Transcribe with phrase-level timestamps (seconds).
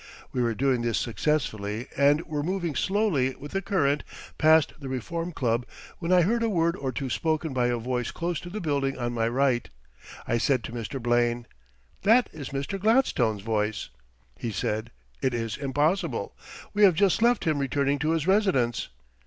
[0.31, 4.03] We were doing this successfully and were moving slowly with the current
[4.39, 5.63] past the Reform Club
[5.99, 8.97] when I heard a word or two spoken by a voice close to the building
[8.97, 9.69] on my right.
[10.27, 10.99] I said to Mr.
[10.99, 11.45] Blaine:
[12.01, 12.79] "That is Mr.
[12.79, 13.89] Gladstone's voice."
[14.39, 14.89] He said:
[15.21, 16.35] "It is impossible.
[16.73, 18.87] We have just left him returning to his residence."